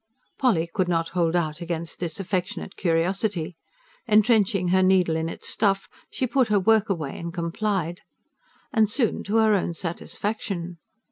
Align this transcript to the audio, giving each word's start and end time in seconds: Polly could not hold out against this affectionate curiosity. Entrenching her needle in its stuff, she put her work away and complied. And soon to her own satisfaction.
Polly 0.39 0.67
could 0.73 0.87
not 0.87 1.09
hold 1.09 1.35
out 1.35 1.61
against 1.61 1.99
this 1.99 2.19
affectionate 2.19 2.75
curiosity. 2.75 3.55
Entrenching 4.07 4.69
her 4.69 4.81
needle 4.81 5.15
in 5.15 5.29
its 5.29 5.47
stuff, 5.47 5.87
she 6.09 6.25
put 6.25 6.47
her 6.47 6.59
work 6.59 6.89
away 6.89 7.19
and 7.19 7.31
complied. 7.31 8.01
And 8.73 8.89
soon 8.89 9.21
to 9.25 9.35
her 9.35 9.53
own 9.53 9.75
satisfaction. 9.75 10.79